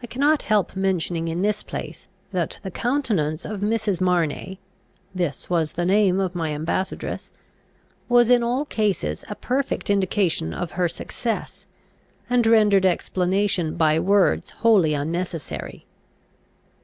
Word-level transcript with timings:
I 0.00 0.06
cannot 0.06 0.42
help 0.42 0.76
mentioning 0.76 1.26
in 1.26 1.42
this 1.42 1.64
place, 1.64 2.06
that 2.30 2.60
the 2.62 2.70
countenance 2.70 3.44
of 3.44 3.62
Mrs. 3.62 4.00
Marney 4.00 4.60
(this 5.12 5.50
was 5.50 5.72
the 5.72 5.84
name 5.84 6.20
of 6.20 6.36
my 6.36 6.50
ambassadress) 6.50 7.32
was 8.08 8.30
in 8.30 8.44
all 8.44 8.64
cases 8.64 9.24
a 9.28 9.34
perfect 9.34 9.90
indication 9.90 10.54
of 10.54 10.70
her 10.78 10.86
success, 10.86 11.66
and 12.30 12.46
rendered 12.46 12.86
explanation 12.86 13.74
by 13.74 13.98
words 13.98 14.50
wholly 14.62 14.94
unnecessary. 14.94 15.84